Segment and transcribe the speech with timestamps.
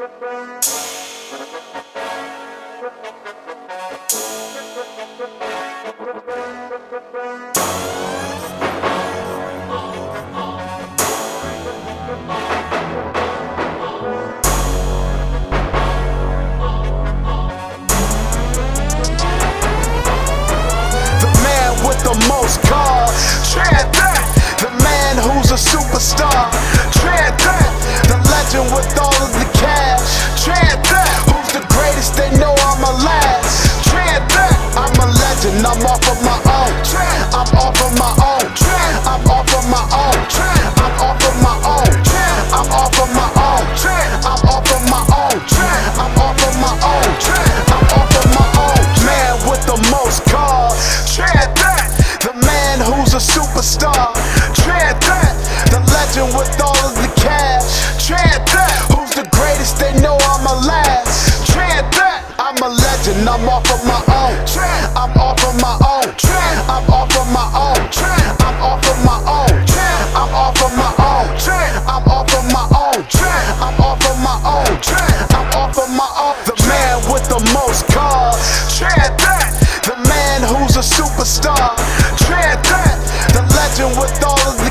[0.00, 0.06] The
[21.42, 22.89] man with the most cars.
[56.10, 57.86] legend with all of the cash.
[58.02, 59.78] Trad that, who's the greatest?
[59.78, 61.46] They know I'm a last.
[61.46, 63.28] Trad that, I'm a legend.
[63.28, 64.34] I'm off of my own.
[64.98, 66.10] I'm off of my own.
[66.66, 67.78] I'm off of my own.
[68.42, 69.54] I'm off of my own.
[70.18, 71.30] I'm off of my own.
[71.86, 73.06] I'm off of my own.
[73.54, 74.66] I'm off of my own.
[75.30, 76.34] I'm off of my own.
[76.42, 78.42] The man with the most cars.
[78.74, 79.54] Trad that,
[79.86, 81.78] the man who's a superstar.
[82.18, 82.98] Trad that,
[83.30, 84.69] the legend with all of the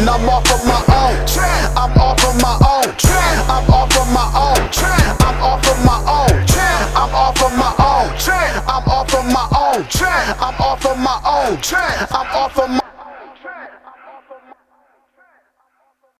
[0.00, 0.08] own.
[0.08, 1.16] I'm off of my own.
[1.76, 2.94] I'm off of my own.
[3.48, 4.70] I'm off of my own.
[5.20, 6.44] I'm off of my own.
[6.96, 8.10] I'm off of my own.
[8.66, 9.86] I'm off of my own.
[10.40, 11.58] I'm off of my own.
[12.10, 12.99] I'm off of my